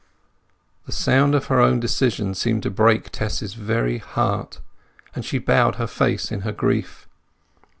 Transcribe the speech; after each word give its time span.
The 0.87 0.91
sound 0.91 1.35
of 1.35 1.45
her 1.45 1.61
own 1.61 1.79
decision 1.79 2.33
seemed 2.33 2.63
to 2.63 2.71
break 2.71 3.11
Tess's 3.11 3.53
very 3.53 3.99
heart, 3.99 4.59
and 5.13 5.23
she 5.23 5.37
bowed 5.37 5.75
her 5.75 5.85
face 5.85 6.31
in 6.31 6.41
her 6.41 6.51
grief. 6.51 7.07